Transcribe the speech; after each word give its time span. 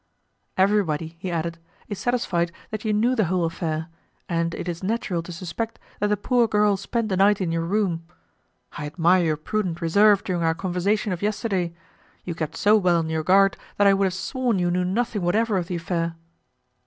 "Everybody," 0.57 1.15
he 1.19 1.29
added, 1.29 1.59
"is 1.87 1.99
satisfied 1.99 2.51
that 2.71 2.83
you 2.83 2.91
knew 2.91 3.15
the 3.15 3.25
whole 3.25 3.45
affair, 3.45 3.87
and 4.27 4.55
it 4.55 4.67
is 4.67 4.81
natural 4.81 5.21
to 5.21 5.31
suspect 5.31 5.77
that 5.99 6.07
the 6.07 6.17
poor 6.17 6.47
girl 6.47 6.75
spent 6.75 7.07
the 7.09 7.15
night 7.17 7.39
in 7.39 7.51
your 7.51 7.61
room. 7.61 8.07
I 8.79 8.87
admire 8.87 9.23
your 9.23 9.37
prudent 9.37 9.79
reserve 9.79 10.23
during 10.23 10.41
our 10.41 10.55
conversation 10.55 11.11
of 11.13 11.21
yesterday. 11.21 11.75
You 12.25 12.33
kept 12.33 12.57
so 12.57 12.77
well 12.77 12.97
on 12.97 13.09
your 13.11 13.21
guard 13.23 13.57
that 13.77 13.85
I 13.85 13.93
would 13.93 14.05
have 14.05 14.15
sworn 14.15 14.57
you 14.57 14.71
knew 14.71 14.85
nothing 14.85 15.21
whatever 15.21 15.55
of 15.57 15.67
the 15.67 15.75
affair." 15.75 16.15